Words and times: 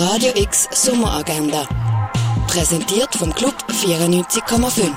Radio 0.00 0.32
X 0.34 0.68
Sommeragenda. 0.72 1.66
Präsentiert 2.46 3.14
vom 3.14 3.32
Club 3.32 3.54
94,5. 3.68 4.90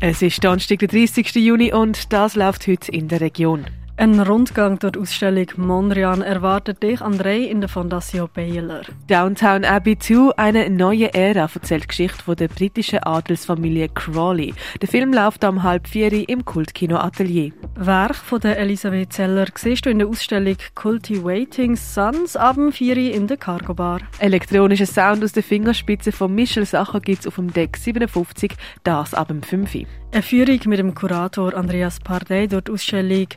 Es 0.00 0.22
ist 0.22 0.42
Donnerstag, 0.44 0.78
der 0.78 0.88
30. 0.88 1.34
Juni 1.34 1.72
und 1.72 2.12
das 2.12 2.34
läuft 2.34 2.66
heute 2.66 2.92
in 2.92 3.08
der 3.08 3.20
Region. 3.20 3.66
Ein 3.98 4.18
Rundgang 4.18 4.78
durch 4.78 4.92
die 4.92 5.00
Ausstellung 5.00 5.46
Mondrian 5.56 6.22
erwartet 6.22 6.82
dich 6.82 7.02
an 7.02 7.18
Drei 7.18 7.40
in 7.40 7.60
der 7.60 7.68
Fondation 7.68 8.28
Baylor. 8.32 8.80
Downtown 9.06 9.66
Abbey 9.66 9.98
2, 9.98 10.32
eine 10.38 10.70
neue 10.70 11.12
Ära, 11.12 11.48
erzählt 11.54 11.84
die 11.84 11.88
Geschichte 11.88 12.22
von 12.22 12.34
der 12.34 12.48
britischen 12.48 13.00
Adelsfamilie 13.00 13.90
Crawley. 13.90 14.54
Der 14.80 14.88
Film 14.88 15.12
läuft 15.12 15.44
am 15.44 15.62
halb 15.62 15.86
vier 15.86 16.26
im 16.28 16.42
Kultkino 16.42 16.96
Atelier. 16.96 17.52
Werk 17.74 18.16
von 18.16 18.40
der 18.40 18.58
Elisabeth 18.58 19.12
Zeller 19.12 19.46
siehst 19.54 19.84
du 19.84 19.90
in 19.90 19.98
der 19.98 20.08
Ausstellung 20.08 20.56
Cultivating 20.74 21.76
Suns 21.76 22.34
ab 22.34 22.56
dem 22.56 22.72
4 22.72 22.96
in 22.96 23.26
der 23.26 23.36
Cargo 23.36 23.74
Bar. 23.74 24.00
Elektronischer 24.18 24.86
Sound 24.86 25.22
aus 25.22 25.32
der 25.32 25.42
Fingerspitze 25.42 26.12
von 26.12 26.34
Michel 26.34 26.64
Sacher 26.64 27.00
gibt's 27.00 27.26
auf 27.26 27.36
dem 27.36 27.52
Deck 27.52 27.76
57, 27.76 28.52
das 28.84 29.12
ab 29.12 29.28
dem 29.28 29.42
5. 29.42 29.86
Eine 30.12 30.22
Führung 30.22 30.60
mit 30.66 30.78
dem 30.78 30.94
Kurator 30.94 31.54
Andreas 31.54 31.98
Pardey 31.98 32.46
durch 32.46 32.64
die 32.64 32.72
Ausstellung 32.72 33.28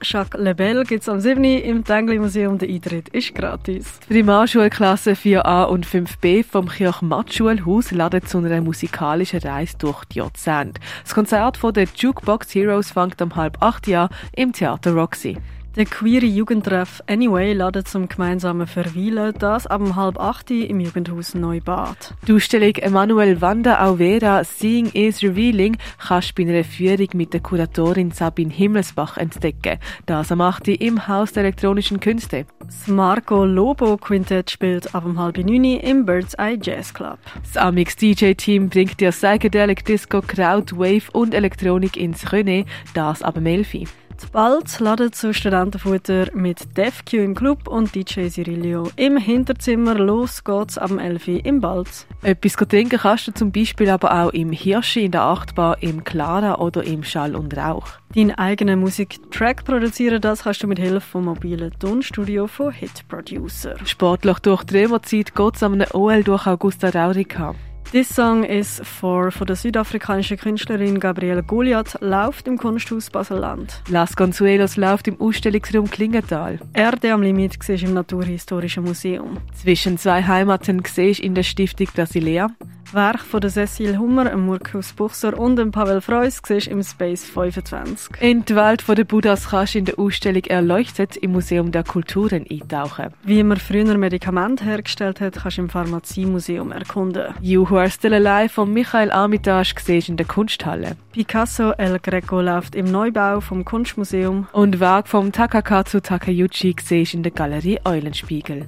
Jean-Jacques 0.00 0.38
Lebel 0.38 0.84
gibt 0.84 1.02
es 1.02 1.08
am 1.08 1.20
7. 1.20 1.42
im 1.44 1.84
Tengli 1.84 2.18
Museum. 2.18 2.58
Der 2.58 2.68
Eintritt 2.68 3.08
ist 3.10 3.34
gratis. 3.34 4.00
Die 4.08 4.14
Primarschulklasse 4.14 5.12
4a 5.12 5.64
und 5.64 5.86
5b 5.86 6.44
vom 6.44 6.68
Kirch-Matt-Schulhaus 6.68 7.90
laden 7.92 8.24
zu 8.24 8.38
einer 8.38 8.60
musikalischen 8.60 9.40
Reise 9.40 9.76
durch 9.78 10.04
die 10.06 10.18
Jahrzehnte. 10.18 10.80
Das 11.02 11.14
Konzert 11.14 11.56
von 11.56 11.72
den 11.72 11.88
Jukebox 11.94 12.54
Heroes 12.54 12.90
fängt 12.90 13.20
um 13.22 13.36
halb 13.36 13.62
acht 13.62 13.86
Jahr 13.86 14.10
im 14.32 14.52
Theater 14.52 14.92
Roxy. 14.92 15.38
Der 15.76 15.84
queere 15.84 16.24
Jugendtreff 16.24 17.02
Anyway 17.06 17.52
ladet 17.52 17.86
zum 17.86 18.08
gemeinsamen 18.08 18.66
Verweilen, 18.66 19.34
das 19.38 19.66
ab 19.66 19.80
um 19.80 19.94
halb 19.96 20.18
acht 20.18 20.50
im 20.50 20.80
Jugendhaus 20.80 21.34
Neubad. 21.34 22.14
Die 22.26 22.32
Ausstellung 22.32 22.74
Emanuel 22.76 23.40
Wanda 23.40 23.86
Auvera 23.86 24.42
Seeing 24.44 24.86
is 24.86 25.22
Revealing 25.22 25.76
kannst 25.98 26.30
du 26.30 26.42
bei 26.42 26.50
einer 26.50 26.64
Führung 26.64 27.08
mit 27.12 27.32
der 27.32 27.40
Kuratorin 27.40 28.10
Sabine 28.10 28.52
Himmelsbach 28.52 29.18
entdecken. 29.18 29.78
Das 30.06 30.32
am 30.32 30.40
8. 30.40 30.68
im 30.68 31.06
Haus 31.06 31.32
der 31.32 31.44
elektronischen 31.44 32.00
Künste. 32.00 32.46
Das 32.64 32.88
Marco 32.88 33.44
Lobo 33.44 33.98
Quintett 33.98 34.50
spielt 34.50 34.94
ab 34.94 35.04
um 35.04 35.18
halb 35.18 35.36
neun 35.36 35.64
im 35.64 36.06
Bird's 36.06 36.34
Eye 36.34 36.58
Jazz 36.60 36.92
Club. 36.92 37.18
Das 37.42 37.56
Amix 37.56 37.94
DJ 37.94 38.32
Team 38.32 38.68
bringt 38.68 39.00
dir 39.00 39.10
Psychedelic 39.10 39.84
Disco, 39.84 40.22
Crowd, 40.22 40.76
Wave 40.76 41.10
und 41.12 41.34
Elektronik 41.34 41.96
ins 41.96 42.26
René, 42.26 42.64
das 42.94 43.22
ab 43.22 43.36
um 43.36 43.46
11. 43.46 43.86
Bald 44.26 44.80
laden 44.80 45.12
zu 45.12 45.32
Studentenfutter 45.32 46.26
mit 46.34 46.76
DevQ 46.76 47.12
im 47.14 47.34
Club 47.34 47.68
und 47.68 47.94
DJ 47.94 48.28
Cirilio 48.28 48.90
im 48.96 49.16
Hinterzimmer. 49.16 49.94
Los 49.94 50.44
geht's 50.44 50.78
am 50.78 50.98
11 50.98 51.28
Uhr 51.28 51.44
im 51.44 51.60
Balz. 51.60 52.06
Etwas 52.22 52.54
trinken 52.54 52.98
kannst 52.98 53.28
du 53.28 53.32
zum 53.32 53.52
Beispiel 53.52 53.90
aber 53.90 54.12
auch 54.12 54.32
im 54.32 54.52
Hirschi, 54.52 55.04
in 55.04 55.12
der 55.12 55.22
Achtbar, 55.22 55.82
im 55.82 56.04
Clara 56.04 56.58
oder 56.58 56.84
im 56.84 57.04
Schall 57.04 57.36
und 57.36 57.56
Rauch. 57.56 57.86
Deinen 58.14 58.32
eigenen 58.32 58.80
Musiktrack 58.80 59.64
produzieren, 59.64 60.20
das 60.20 60.44
kannst 60.44 60.62
du 60.62 60.66
mit 60.66 60.78
Hilfe 60.78 61.00
vom 61.00 61.26
mobilen 61.26 61.72
Tonstudio 61.78 62.46
von 62.46 62.72
Hit 62.72 63.06
Producer. 63.08 63.76
Sportlich 63.84 64.38
durch 64.40 64.64
die 64.64 64.78
Römerzeit 64.78 65.34
geht's 65.34 65.62
am 65.62 65.82
OL 65.92 66.22
durch 66.24 66.46
Augusta 66.46 66.88
Raurica. 66.88 67.54
This 67.90 68.14
Song 68.14 68.44
is 68.44 68.82
for 68.84 69.30
von 69.30 69.46
der 69.46 69.56
südafrikanischen 69.56 70.36
Künstlerin 70.36 71.00
Gabrielle 71.00 71.42
Goliath 71.42 71.96
läuft 72.02 72.46
im 72.46 72.58
Kunsthaus 72.58 73.08
Baselland. 73.08 73.80
Las 73.88 74.14
Consuelos 74.14 74.76
läuft 74.76 75.08
im 75.08 75.18
Ausstellungsraum 75.18 75.90
Klingenthal. 75.90 76.58
Erde 76.74 77.14
am 77.14 77.22
Limit 77.22 77.56
siehst 77.62 77.84
im 77.84 77.94
Naturhistorischen 77.94 78.84
Museum. 78.84 79.38
Zwischen 79.54 79.96
zwei 79.96 80.22
Heimaten 80.22 80.82
siehst 80.84 81.20
in 81.20 81.34
der 81.34 81.44
Stiftung 81.44 81.88
Brasilea. 81.94 82.48
Werk 82.92 83.20
von 83.20 83.40
der 83.40 83.50
Cecil 83.50 83.98
Hummer, 83.98 84.34
Murkus 84.36 84.92
Buchser 84.92 85.38
und 85.38 85.56
dem 85.56 85.72
Pavel 85.72 86.00
Freus 86.00 86.40
siehst 86.46 86.68
im 86.68 86.82
Space 86.82 87.24
25. 87.24 88.20
In 88.20 88.44
die 88.44 88.56
Welt 88.56 88.84
der 88.88 89.04
Buddhas 89.04 89.50
kannst 89.50 89.74
du 89.74 89.78
in 89.78 89.84
der 89.84 89.98
Ausstellung 89.98 90.44
Erleuchtet 90.44 91.16
im 91.16 91.32
Museum 91.32 91.70
der 91.70 91.84
Kulturen 91.84 92.46
eintauchen. 92.50 93.08
Wie 93.24 93.42
man 93.42 93.58
früher 93.58 93.98
Medikamente 93.98 94.64
hergestellt 94.64 95.20
hat, 95.20 95.34
kannst 95.34 95.58
du 95.58 95.62
im 95.62 95.68
Pharmaziemuseum 95.68 96.72
erkunden. 96.72 97.34
You 97.42 97.68
Who 97.68 97.76
Are 97.76 97.90
Still 97.90 98.14
Alive 98.14 98.54
von 98.54 98.72
Michael 98.72 99.10
Armitage 99.10 99.74
siehst 99.78 100.08
in 100.08 100.16
der 100.16 100.26
Kunsthalle. 100.26 100.96
Picasso 101.12 101.72
El 101.72 101.98
Greco 101.98 102.40
läuft 102.40 102.74
im 102.74 102.90
Neubau 102.90 103.40
vom 103.40 103.64
Kunstmuseum. 103.64 104.46
Und 104.52 104.80
Werk 104.80 105.08
vom 105.08 105.32
Takakazu 105.32 106.00
Takayuchi 106.00 106.74
siehst 106.82 107.14
in 107.14 107.22
der 107.22 107.32
Galerie 107.32 107.80
Eulenspiegel. 107.84 108.66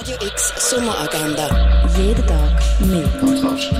Radio 0.00 0.16
X 0.26 0.70
Sommeragenda. 0.70 1.73
Jeden 1.96 2.26
Tag 2.26 2.50
mehr. 2.80 3.08
Kontrast. 3.20 3.72